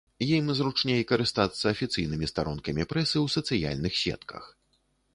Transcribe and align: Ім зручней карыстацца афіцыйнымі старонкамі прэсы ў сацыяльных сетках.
Ім 0.27 0.45
зручней 0.59 1.01
карыстацца 1.11 1.59
афіцыйнымі 1.73 2.31
старонкамі 2.33 2.89
прэсы 2.95 3.17
ў 3.25 3.27
сацыяльных 3.39 3.93
сетках. 4.05 4.43